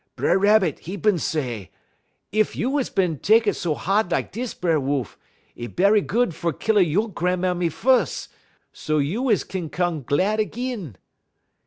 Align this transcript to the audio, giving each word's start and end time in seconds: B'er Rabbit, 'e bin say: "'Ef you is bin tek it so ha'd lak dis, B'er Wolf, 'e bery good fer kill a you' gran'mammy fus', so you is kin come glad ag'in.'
B'er 0.17 0.35
Rabbit, 0.39 0.87
'e 0.89 0.95
bin 0.95 1.19
say: 1.19 1.69
"'Ef 2.33 2.55
you 2.55 2.79
is 2.79 2.89
bin 2.89 3.19
tek 3.19 3.45
it 3.45 3.53
so 3.53 3.75
ha'd 3.75 4.09
lak 4.11 4.31
dis, 4.31 4.55
B'er 4.55 4.79
Wolf, 4.79 5.15
'e 5.55 5.67
bery 5.67 6.01
good 6.01 6.33
fer 6.33 6.51
kill 6.53 6.79
a 6.79 6.81
you' 6.81 7.09
gran'mammy 7.09 7.69
fus', 7.69 8.27
so 8.73 8.97
you 8.97 9.29
is 9.29 9.43
kin 9.43 9.69
come 9.69 10.01
glad 10.01 10.39
ag'in.' 10.39 10.95